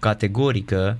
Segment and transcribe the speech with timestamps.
[0.00, 0.96] categorică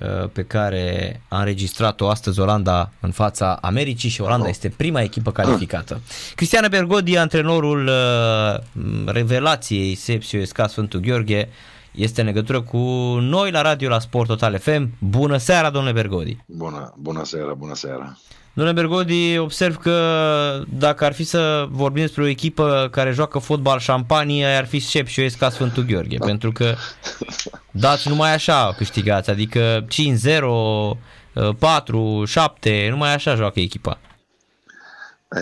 [0.00, 5.32] uh, pe care a înregistrat-o astăzi Olanda în fața Americii și Olanda este prima echipă
[5.32, 6.00] calificată.
[6.36, 8.58] Cristiana Bergodi, antrenorul uh,
[9.06, 11.48] revelației Sepsio SK Sfântul Gheorghe,
[11.92, 12.78] este în legătură cu
[13.20, 14.90] noi la radio la Sport Total FM.
[14.98, 16.36] Bună seara, domnule Bergodi!
[16.46, 18.16] Bună, bună seara, bună seara!
[18.54, 23.78] Domnule Bergodi, observ că dacă ar fi să vorbim despre o echipă care joacă fotbal
[23.78, 26.26] șampanie, ar fi Șep și ca Sfântul Gheorghe, da.
[26.26, 26.74] pentru că
[27.72, 33.98] dați numai așa câștigați, adică 5-0, 4, 7, numai așa joacă echipa.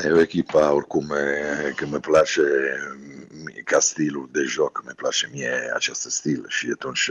[0.04, 1.12] E o echipa oricum
[1.76, 2.42] că mi place
[3.64, 7.10] ca stilul de joc, mi place mie acest stil și atunci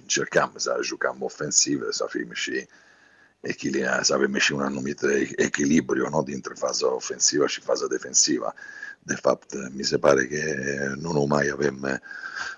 [0.00, 2.85] încercam să jucăm ofensive, să fim și echilibra,
[4.02, 5.00] să avem și un anumit
[5.36, 6.22] echilibrio no?
[6.22, 8.54] dintre faza offensiva și faza defensiva.
[9.02, 10.56] De fapt, mi se pare che
[11.00, 12.00] non mai avem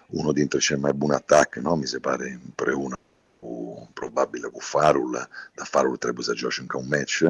[0.06, 1.74] uno dintre cei mai buni attacchi, no?
[1.74, 2.96] mi se pare împreună
[3.40, 7.20] cu, probabil cu Farul, dar Farul trebuie să joci încă un match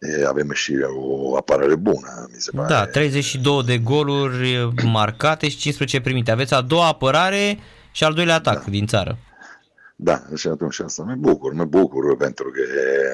[0.00, 2.68] e avem și o apărare bună, mi se pare.
[2.68, 6.30] Da, 32 de goluri marcate și 15 primite.
[6.30, 7.58] Aveți a doua apărare
[7.92, 8.70] și al doilea atac da.
[8.70, 9.18] din țară.
[10.02, 12.60] Da, și atunci asta mă bucur, mă bucur pentru că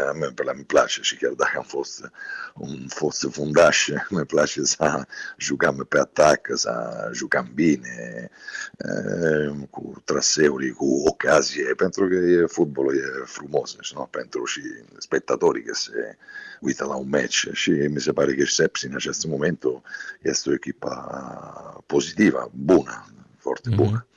[0.09, 2.11] a mea pe la mi place și chiar dacă am fost
[2.55, 5.05] un fost fundaș, mi place să
[5.37, 6.71] jucăm pe atac, să
[7.13, 8.31] jucăm bine,
[9.71, 14.09] cu traseuri, cu ocazie, pentru că e, fotbalul e frumos, nu?
[14.11, 14.63] pentru și
[14.99, 16.17] spectatorii că se
[16.61, 19.63] uită la un match și mi se pare că Sepsi în acest moment
[20.23, 20.91] este o echipă
[21.87, 23.07] pozitivă, bună,
[23.39, 23.77] foarte mhm.
[23.77, 24.07] bună.
[24.07, 24.16] Mm-hmm.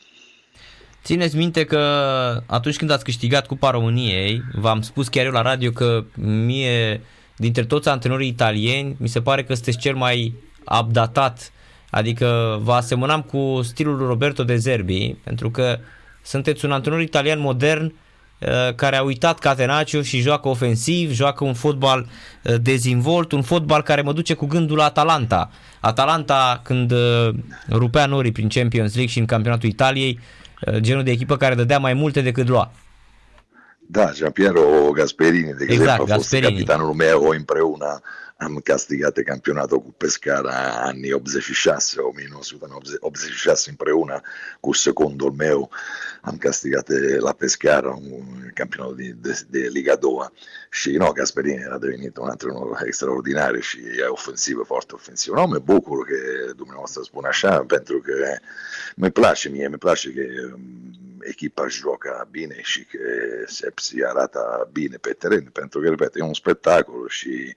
[1.10, 1.80] Țineți minte că
[2.46, 7.02] atunci când ați câștigat Cupa României, v-am spus chiar eu la radio că mie,
[7.36, 10.34] dintre toți antrenorii italieni, mi se pare că sunteți cel mai
[10.80, 11.52] updatat,
[11.90, 15.80] adică vă asemănam cu stilul lui Roberto De Zerbi, pentru că
[16.22, 17.84] sunteți un antrenor italian modern
[18.40, 22.08] uh, care a uitat Catenaccio și joacă ofensiv, joacă un fotbal
[22.44, 25.52] uh, dezvolt, un fotbal care mă duce cu gândul la Atalanta.
[25.80, 27.30] Atalanta când uh,
[27.70, 30.49] rupea norii prin Champions League și în campionatul Italiei, Eh,
[30.80, 32.72] genul de echipă care dădea mai multe decât lua.
[33.92, 36.52] Da, Giampiero Gasperini, de exact, exemplu, a fost Gasperini.
[36.52, 38.02] capitanul meu împreună
[38.40, 44.22] am castigat campionatul cu Pescara anni 86, 1986 împreună
[44.60, 45.70] cu secundul meu
[46.22, 46.90] am castigat
[47.20, 50.12] la Pescara un campionato di, de, de Liga 2
[50.70, 55.36] și no, Gasperini era devenit un antrenor extraordinar și e ofensivă, foarte ofensivă.
[55.36, 58.36] No, mă bucur că dumneavoastră spune așa, pentru că
[58.96, 60.22] mi place mie, mi place că
[61.20, 63.00] echipa joacă bine și că
[63.46, 67.56] Sepsi arată bine pe teren, pentru că, repet, e un spectacol și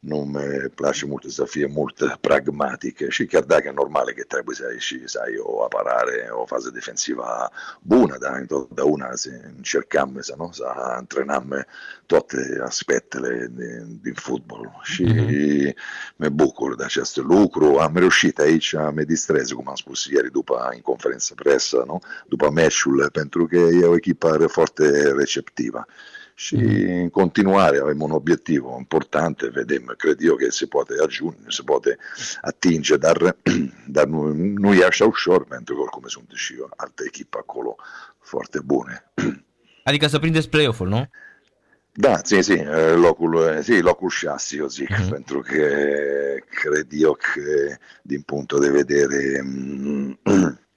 [0.00, 4.56] nu mi place mult să fie mult pragmatică și chiar dacă e normal că trebuie
[4.56, 7.50] să ai și să ai o apărare, o fază defensivă
[7.82, 11.66] bună, dar întotdeauna să încercăm să, nu, să antrenăm
[12.06, 15.74] toate aspectele din, din fotbal și mm-hmm.
[16.16, 17.76] mă bucur de acest lucru.
[17.76, 22.00] Am reușit aici a mă distrez, cum am spus ieri după în conferință presă, nu?
[22.28, 25.86] după meciul, pentru că e o echipă foarte receptivă
[26.40, 31.62] și în continuare avem un obiettivo importante, vedem, cred eu că se poate ajunge, se
[31.62, 31.98] poate
[32.40, 33.36] atinge, dar,
[33.96, 37.76] dar nu, nu e așa ușor, pentru că oricum sunt și eu alte echipe acolo
[38.18, 39.12] foarte bune.
[39.84, 41.10] Adică să prindeți play-off-ul, nu?
[41.92, 42.62] Da, sì, sì,
[42.94, 45.10] locul, sì, locul 6 io zic, mm-hmm.
[45.10, 45.66] pentru că
[46.50, 49.44] cred eu că din punto de vedere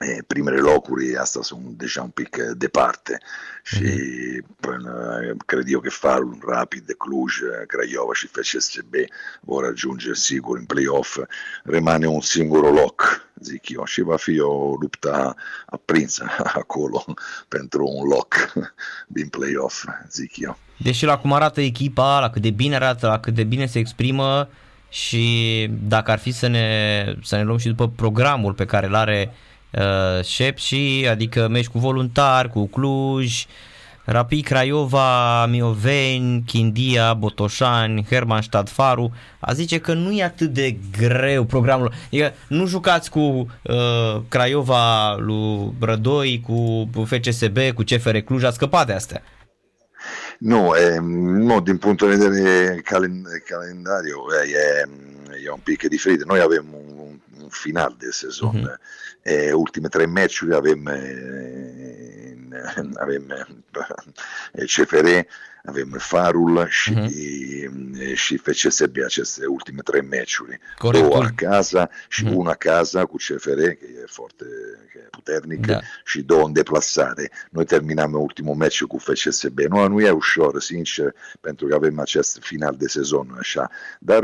[0.00, 3.18] eh, primele locuri asta sunt deja un pic departe
[3.64, 5.36] și mm-hmm.
[5.46, 7.34] cred eu că Farul, Rapid, Cluj,
[7.66, 8.94] Craiova și FCSB
[9.40, 11.18] vor ajunge sigur în play-off,
[11.64, 16.26] rimane un singur loc, zic eu, și va fi o luptă aprinsă
[16.62, 17.04] acolo
[17.48, 18.52] pentru un loc
[19.16, 20.58] din play-off, zic eu.
[20.78, 23.78] Deși la cum arată echipa, la cât de bine arată, la cât de bine se
[23.78, 24.48] exprimă
[24.88, 28.94] și dacă ar fi să ne, să ne luăm și după programul pe care îl
[28.94, 29.49] are uh,
[30.22, 33.46] Șepși, adică meci cu voluntari, cu Cluj,
[34.04, 41.44] Rapid Craiova, Mioveni, Chindia, Botoșani, Herman Stadfaru, a zice că nu e atât de greu
[41.44, 41.92] programul.
[42.06, 48.86] Adică nu jucați cu uh, Craiova lui Brădoi, cu FCSB, cu CFR Cluj, a scăpat
[48.86, 49.22] de astea.
[50.38, 54.88] Nu, eh, no, din punto di vedere calen- calendario eh, è,
[55.44, 56.24] è un pic diferito.
[56.26, 56.99] Noi avevamo un,
[57.50, 58.74] un final di season, mm-hmm.
[59.22, 60.90] eh, ultime tre match avevamo,
[62.94, 63.34] avevamo
[64.52, 65.28] eh, Ceferé
[65.64, 68.14] avem Farul și, uh-huh.
[68.14, 70.60] și FCSB aceste ultime meciuri.
[70.78, 71.04] Corect.
[71.04, 72.32] Două acasă și uh-huh.
[72.32, 74.44] una acasă cu CFR, că e foarte
[74.92, 75.78] că e puternic, da.
[76.44, 77.30] în deplasare.
[77.50, 79.58] Noi terminam ultimul meci cu FCSB.
[79.58, 83.70] Nu, nu e ușor, sincer, pentru că avem acest final de sezon așa.
[83.98, 84.22] Dar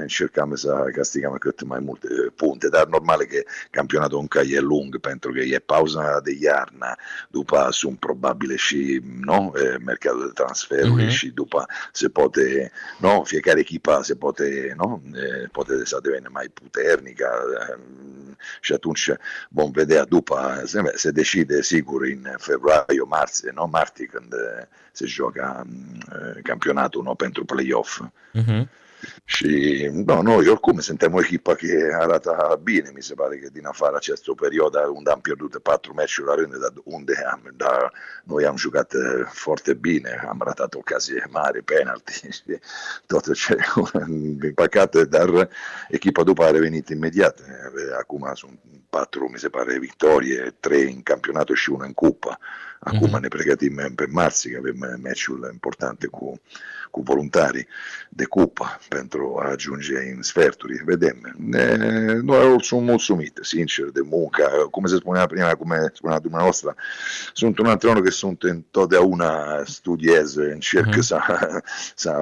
[0.00, 5.32] încercăm să castigăm cât mai multe punte, dar normal că campionatul încă e lung, pentru
[5.32, 6.94] că e pauza de iarnă,
[7.30, 9.50] după sunt probabile și no,
[9.84, 11.10] mercatul de transferuri uh-huh.
[11.10, 15.00] și după se poate, no, fiecare echipa se poate, no,
[15.52, 17.28] poate să devine mai puternică
[18.60, 19.10] și atunci
[19.48, 24.34] vom vedea după, se, se decide sigur în februarie, martie, no, martie când
[24.92, 25.66] se joacă
[26.42, 28.00] campionatul no, pentru play-off.
[28.34, 28.79] Uh-huh.
[30.06, 33.96] No, noi oricum suntem o echipă care arată bine, mi se pare că din afară
[33.96, 37.92] această perioadă unde am pierdut patru meciuri la rând, dar unde am, dar
[38.24, 42.58] noi am jucat uh, foarte bine, am ratat ocazie mare, penalti și
[43.06, 43.56] tot ce,
[44.38, 45.48] din păcate, dar
[45.88, 47.40] echipa după a revenit imediat.
[47.98, 48.58] Acum sunt
[48.90, 52.38] patru, mi se pare, victorie, trei în campionato și una în cupă.
[52.80, 53.20] Acum mm-hmm.
[53.20, 56.40] ne pregătim pe marți, că avem meciul importante cu
[56.90, 57.66] cu voluntari
[58.08, 60.82] de cupă pentru a ajunge în sferturi.
[60.84, 61.34] Vedem.
[61.36, 61.76] Ne,
[62.22, 64.42] noi sunt mulțumite, sincer, de muncă.
[64.70, 66.74] Cum se spunea prima, cum spunea dumneavoastră,
[67.32, 70.98] sunt un antrenor care sunt întotdeauna studiez, încerc mm-hmm.
[70.98, 71.18] să,
[71.94, 72.12] să,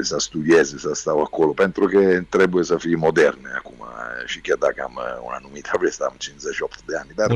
[0.00, 3.84] să studiez, să stau acolo, pentru că trebuie să fii modern acum
[4.26, 7.30] și chiar dacă am un anumit vârstă, am 58 de ani, dar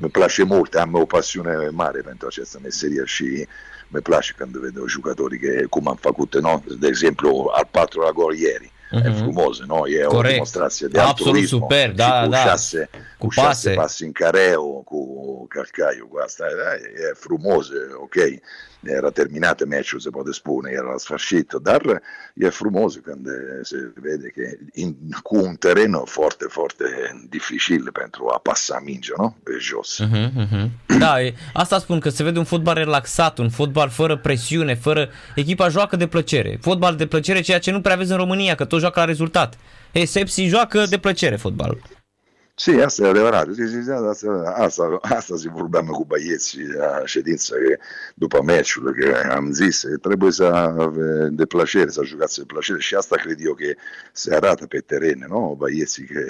[0.00, 3.46] mi place mult, am o pasiune mare pentru această meserie și
[3.90, 6.62] mi place când vedo giocatori che, come hanno fatto, no?
[6.68, 9.04] ad esempio al patrono gol ieri, mm-hmm.
[9.04, 9.16] è mhm.
[9.16, 9.86] fumoso, no?
[9.86, 12.38] è una dimostrazione di Absolut super, da, da.
[12.38, 18.40] Cusciasse, cu cusciasse passi in careo, con calcaio, questa è frumoso, ok?
[18.82, 22.00] era terminato il match, se può spune, era sfascito, dar
[22.34, 23.26] e frumos când
[23.62, 26.84] se vede che in, cu un terreno foarte, foarte
[27.28, 29.36] dificil pentru a passa mingea, no?
[29.42, 30.02] Pe jos.
[30.02, 30.70] Uh-huh, uh-huh.
[30.98, 31.14] Da,
[31.52, 35.08] asta spun, că se vede un fotbal relaxat, un fotbal fără presiune, fără...
[35.34, 36.58] Echipa joacă de plăcere.
[36.60, 39.58] Fotbal de plăcere, ceea ce nu prea vezi în România, că tot joacă la rezultat.
[39.92, 41.99] Ei, Sepsi joacă de plăcere fotbalul.
[42.62, 43.52] Sì, asta e adevărat.
[43.54, 47.54] Sì, sì, asta, asta, asta si vorbeam cu băieții la ședință
[48.14, 50.74] după meciul, că am zis, trebuie să
[51.30, 53.64] de plăcere, să jucați de plăcere și asta cred eu că
[54.12, 55.54] se arată pe teren, nu?
[55.58, 56.20] Băieții că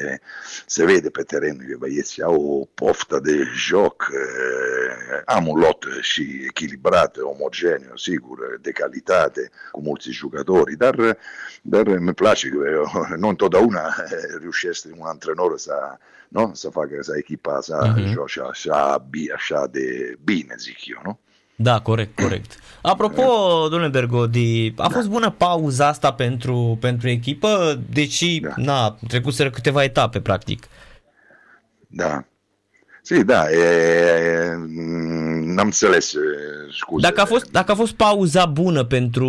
[0.66, 4.10] se vede pe teren că băieții au o poftă de joc,
[5.24, 11.18] am un lot și echilibrat, omogeniu, sigur, de calitate, cu mulți jucători, dar,
[11.62, 12.82] dar mi place că
[13.16, 13.94] nu întotdeauna
[14.40, 15.72] riuscesc un antrenor să
[16.28, 16.50] no?
[16.52, 18.12] să facă să echipa să uh-huh.
[18.12, 21.18] joace așa, așa de bine, zic eu, nu?
[21.56, 22.58] Da, corect, corect.
[22.82, 23.22] Apropo,
[23.68, 28.52] domnule Bergodi, a fost bună pauza asta pentru, pentru echipă, deși da.
[28.56, 30.68] na, trecuseră câteva etape, practic.
[31.86, 32.24] Da,
[33.10, 34.54] Sì, da, e,
[35.44, 36.14] n-am înțeles,
[36.78, 37.08] scuze.
[37.08, 39.28] Dacă a, fost, dacă a fost pauza bună pentru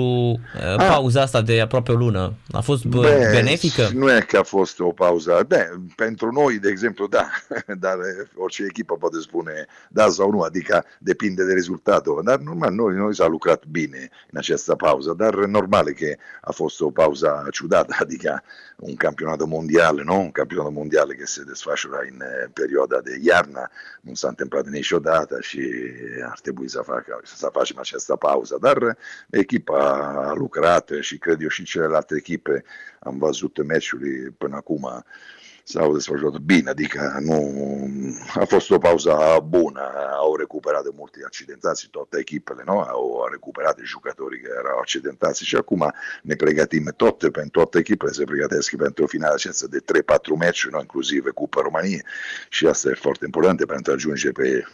[0.78, 0.86] ah.
[0.88, 3.89] pauza asta de aproape o lună, a fost Beh, benefică?
[3.94, 5.45] Nu e că a fost o pauză.
[5.48, 7.30] Beh, pentru noi, de exemplu, da,
[7.86, 7.98] dar
[8.36, 12.22] orice echipă poate spune da sau nu, adică depinde de rezultatul.
[12.24, 16.81] Dar normal, noi, noi s-a lucrat bine în această pauză, dar normal că a fost
[16.81, 18.44] o pauză ciudată, adică
[18.75, 20.13] un campionato mondiale, no?
[20.13, 22.24] un campionato mondiale che si desfășura in
[22.54, 23.69] perioada de iarnă,
[24.01, 25.62] nu s-a întâmplat niciodată și
[26.29, 28.57] ar trebui să, facă, să facem această pauză.
[28.62, 28.98] Dar
[29.29, 29.79] echipa
[30.29, 32.63] a lucrat și cred eu și celelalte echipe
[33.00, 35.03] am văzut meciuri până acum
[35.63, 37.38] s-au desfășurat bine, adică nu
[38.34, 39.82] a fost o pauză bună,
[40.18, 42.80] au recuperat de multe accidentații toate echipele, nu?
[42.80, 48.12] au recuperat de jucătorii care erau accidentați și acum ne pregătim toate, pentru toate echipele
[48.12, 52.03] se pregătesc pentru finala aceasta de 3-4 meciuri, inclusiv Cupa României
[52.50, 54.65] și asta e foarte important pentru a ajunge pe,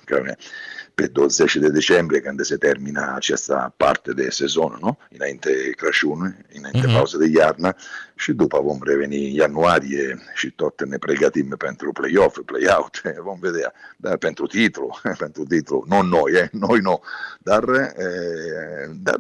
[0.96, 4.98] pe 20 de decembrie când se termina această parte de sezon, nu?
[5.10, 6.94] înainte Crăciun, înainte mm-hmm.
[6.94, 7.75] pauza de iarnă
[8.15, 13.74] și după vom reveni în ianuarie și tot ne pregătim pentru play-off, play-out, vom vedea,
[13.98, 17.01] dar pentru titlu, pentru titlu, nu noi, eh, noi nu,
[17.39, 19.15] dar, eh, dar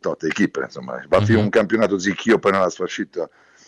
[0.00, 1.36] toate echipele, insomma, va fi mm-hmm.
[1.42, 3.16] un campionato, zic eu, până la sfârșit,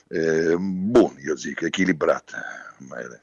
[0.08, 0.54] eh,
[0.90, 2.30] bun, eu zic, echilibrat,
[2.88, 3.20] mai ales.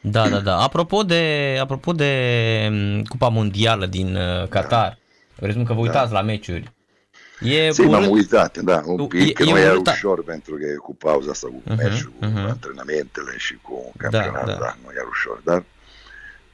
[0.00, 0.62] Da, da, da.
[0.62, 2.12] Apropo de, apropo de
[2.70, 4.98] mm, Cupa Mondială din uh, Qatar, da.
[5.36, 6.18] presupun că vă uitați da.
[6.18, 6.72] la meciuri.
[7.40, 7.92] E sì, urât...
[7.92, 11.30] m-am uitat, da, un pic, e, nu e, e ușor pentru că e cu pauza
[11.30, 12.20] asta cu uh-huh, meciul, uh-huh.
[12.20, 12.48] cu mhm.
[12.48, 14.58] antrenamentele și cu campionatul, da, da.
[14.58, 15.64] da, nu e ușor, dar...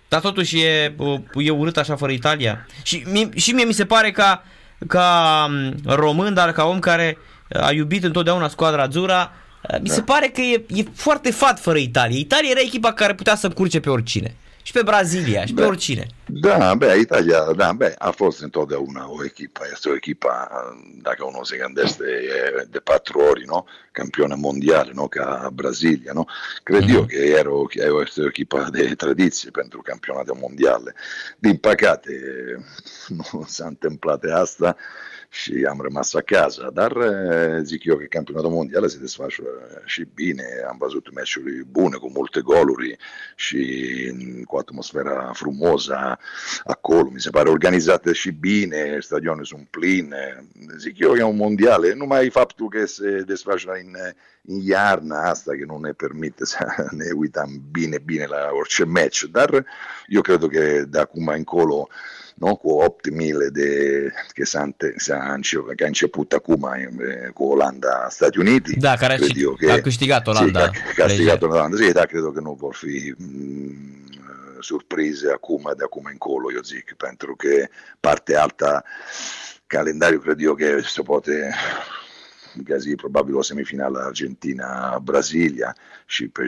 [0.09, 0.95] Dar totuși e,
[1.35, 2.67] e urât așa fără Italia.
[2.83, 4.39] Și mie, și mie mi se pare că
[4.87, 7.19] ca mm, român, dar ca om care
[7.53, 9.33] a iubit întotdeauna squadra Azura,
[9.83, 10.13] mi se da.
[10.13, 12.19] pare că e, e foarte fat fără Italia.
[12.19, 16.07] Italia era echipa care putea să curce pe oricine și pe Brazilia și pe oricine.
[16.26, 20.49] Da, beh, Italia, da, beh, a fost întotdeauna o echipă, este o echipă,
[21.02, 23.64] dacă unul se gândește, e de patru ori, no?
[23.93, 25.09] campione mondiale, no?
[25.09, 26.25] ca Brasilia, no?
[26.62, 26.95] Cred mm-hmm.
[26.95, 27.67] eu că era o,
[28.05, 30.95] este o echipă de tradiție pentru campionatul mondiale.
[31.38, 32.12] Din păcate,
[33.33, 34.76] nu s-a întâmplat asta
[35.33, 36.93] și am rămas acasă, dar
[37.63, 42.41] zic eu că campionatul mondial se desfășoară și bine, am văzut meciuri bune cu multe
[42.41, 42.97] goluri
[43.37, 43.63] și
[44.47, 46.19] cu atmosfera frumoasă
[46.65, 50.47] acolo, mi se pare organizate și bine, stadionul sunt pline,
[50.79, 53.95] zic eu că e un mondial, numai faptul că se desfășoară în,
[54.43, 56.45] în iarna asta che non ne permette
[56.91, 59.67] ne uităm bine, bine la orice match, dar
[60.07, 61.89] eu cred că de acum încolo
[62.40, 62.56] no?
[62.56, 64.68] cu 8.000 de, che s-a,
[65.76, 66.68] che ha început acum
[67.35, 68.78] cu Olanda Stati Uniti.
[68.78, 70.61] Da, care cred eu că, a câștigat Olanda.
[70.61, 74.00] Sì, a câștigat Olanda, sì, da, credo che non vor fi mh,
[74.61, 77.68] surprise acum, de acum încolo, io zic, pentru că
[78.00, 78.85] parte alta
[79.66, 81.54] calendario credo che si poate
[82.64, 86.47] casi probabil o semifinală Argentina-Brasilia și pe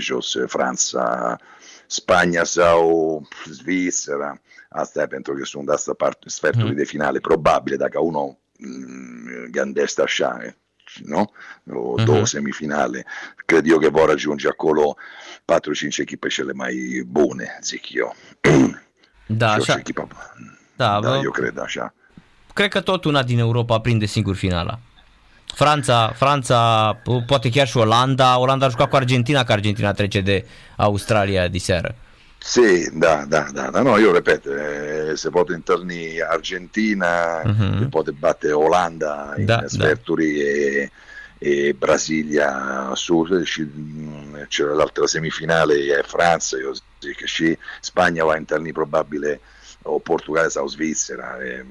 [1.92, 3.22] Spania sau
[3.52, 4.40] Svizzera.
[4.68, 6.76] Asta e pentru că sunt asta parte, sferturi mm.
[6.76, 10.38] de finale, probabile dacă uno mm, gândește așa,
[11.04, 11.25] no?
[11.70, 12.04] o mm-hmm.
[12.04, 13.06] două semifinale,
[13.46, 18.14] cred eu că vor raggiunge acolo 4-5 echipe cele mai bune, zic eu.
[19.26, 19.76] Da, așa.
[19.78, 20.08] Echipa,
[20.76, 21.94] da, da, eu cred așa.
[22.52, 24.78] Cred că tot una din Europa prinde singur finala.
[25.54, 26.59] Franța, Franța,
[27.26, 28.38] poate chiar și Olanda.
[28.38, 31.94] Olanda a jucat cu Argentina, că Argentina trece de Australia di seară.
[32.44, 33.82] Sì, da, da, da, da.
[33.82, 37.88] no, io ripeto, eh, se può interni Argentina, uh-huh.
[37.88, 40.42] può battere Olanda in da, sferturi da.
[40.42, 40.90] e,
[41.38, 43.25] e Brasilia su,
[44.49, 49.40] c'era l'altra semifinale è Francia, io che sì, Spagna va interni probabile
[49.83, 51.65] o Portogallo o Svizzera, eh,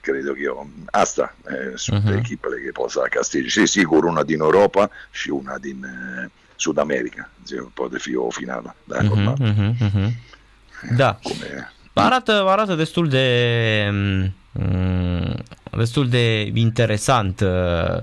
[0.00, 2.16] credo che io, asta eh, su uh-huh.
[2.16, 7.30] echipe che possa castigare, sì, sicuro una din Europa și una din eh, Sud America,
[7.74, 10.10] poate fi o finală, da, uh-huh, uh-huh, uh-huh.
[10.96, 11.18] Da.
[11.22, 11.72] Come...
[11.92, 14.34] Arată, arată destul de mm,
[15.76, 17.96] destul de interesant uh,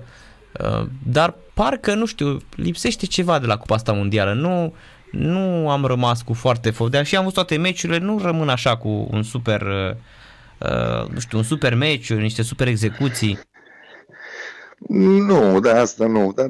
[0.51, 4.33] uh, dar parcă, nu știu, lipsește ceva de la Cupa asta mondială.
[4.33, 4.73] Nu,
[5.11, 7.03] nu am rămas cu foarte foc.
[7.03, 9.95] și am văzut toate meciurile, nu rămân așa cu un super, uh,
[10.69, 13.39] uh, nu știu, un super meci, niște super execuții.
[15.27, 16.47] Nu, de asta nu, dar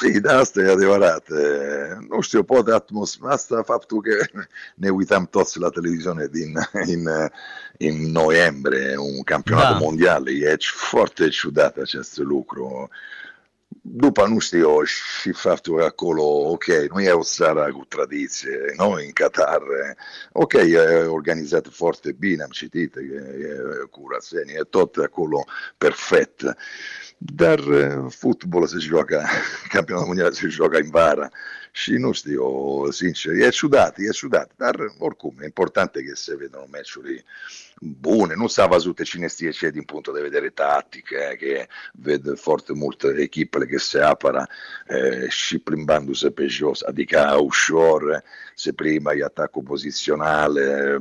[0.00, 1.26] sì, da, asta e adevărat.
[2.08, 4.40] Nu știu, poate atmosfera asta, faptul că
[4.74, 6.52] ne uitam toți la televiziune din,
[6.86, 7.08] in,
[7.76, 9.78] in noiembrie, un campionato da.
[9.78, 12.88] mondial, e foarte ciudat acest lucru.
[13.82, 19.10] După, nu știu și faptul acolo, ok, nu e o țară cu tradiție, nu, în
[19.12, 19.62] Qatar,
[20.32, 25.44] ok, e organizat foarte bine, am citit, e, e curățenie, e tot acolo
[25.78, 26.42] perfect,
[27.18, 27.60] dar
[28.08, 29.24] fotbalul se joacă,
[29.74, 31.28] campionatul mondial se joacă în vara.
[31.72, 32.44] Și nu știu,
[32.90, 37.24] sincer, e ciudat, e ciudat, dar oricum, e important că se vedono meciuri
[37.82, 42.30] bune, nu s-a văzut cine știe ce din punct de vedere tactic, eh, che vede
[42.34, 44.48] foarte multe echipele che se apără
[44.86, 48.22] eh, și plimbându-se pe jos, adică ușor,
[48.54, 50.96] se prima gli attacco posizionale,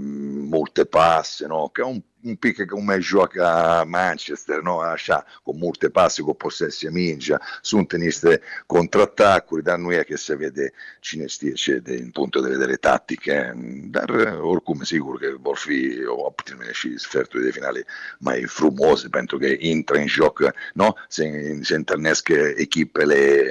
[0.50, 1.70] molte passe, no?
[1.70, 4.80] che è un un pick come gioca a Manchester, no?
[4.80, 10.18] Așa, con molte passi, con possessi a mingia, sunt teniste contrattacuri, dar nu e che
[10.18, 13.54] se vede cine știe ce din punct de vedere tattiche,
[13.90, 14.10] dar
[14.42, 17.86] oricum sigur că vor fi optime și sferturi de finale
[18.18, 20.94] mai frumoase pentru că intră în joc, no?
[21.08, 23.44] se, se întâlnesc echipele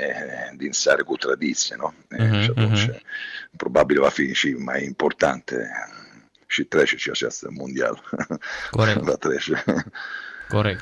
[0.57, 1.93] din seară cu tradiție, no?
[1.93, 3.00] Uh-huh, și atunci uh-huh.
[3.57, 5.71] probabil va fi și mai importante
[6.49, 8.02] și trece și această mondial.
[8.71, 9.00] Corect.
[9.00, 9.64] Va trece.
[10.49, 10.81] Corect.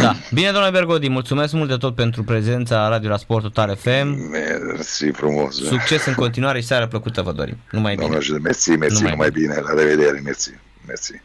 [0.00, 0.14] Da.
[0.32, 4.30] Bine, domnule Bergodi, mulțumesc mult de tot pentru prezența la Radio la Sport Total FM.
[4.30, 5.54] Mersi frumos.
[5.64, 7.56] Succes în continuare și seara plăcută vă dorim.
[7.70, 8.08] Numai bine.
[8.08, 9.54] Domnule, mersi, mersi, numai, numai bine.
[9.54, 9.60] bine.
[9.60, 10.50] La revedere, mersi.
[10.86, 11.22] Mersi.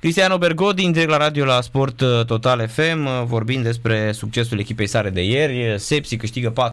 [0.00, 1.96] Cristiano Bergodi, direct la radio la Sport
[2.26, 5.74] Total FM, vorbind despre succesul echipei sare de ieri.
[5.78, 6.70] Sepsi câștigă 4